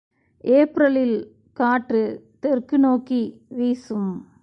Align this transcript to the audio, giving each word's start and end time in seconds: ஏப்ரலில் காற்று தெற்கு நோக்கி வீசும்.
ஏப்ரலில் 0.43 1.17
காற்று 1.53 2.03
தெற்கு 2.39 2.79
நோக்கி 2.79 3.21
வீசும். 3.49 4.11